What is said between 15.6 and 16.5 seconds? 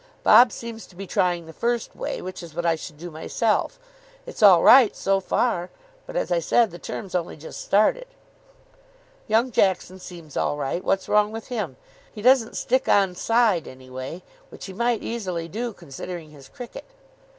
considering his